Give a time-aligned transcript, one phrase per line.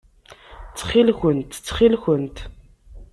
[0.69, 1.51] Ttxil-kent!
[1.57, 2.37] Ttxil-kent!